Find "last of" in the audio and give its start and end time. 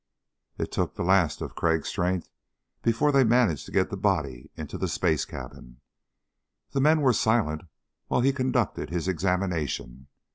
1.03-1.53